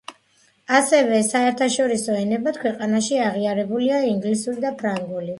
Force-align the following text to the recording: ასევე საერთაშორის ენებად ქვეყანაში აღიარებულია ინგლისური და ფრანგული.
ასევე 0.75 1.17
საერთაშორის 1.25 2.05
ენებად 2.13 2.57
ქვეყანაში 2.63 3.19
აღიარებულია 3.25 3.99
ინგლისური 4.13 4.65
და 4.65 4.73
ფრანგული. 4.81 5.29